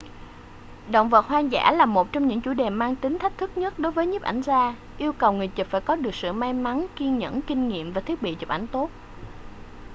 [0.91, 3.79] động vật hoang dã là một trong những chủ đề mang tính thách thức nhất
[3.79, 6.85] đối với nhiếp ảnh gia yêu cầu người chụp phải có được sự may mắn
[6.95, 8.89] kiên nhẫn kinh nghiệm và thiết bị chụp ảnh tốt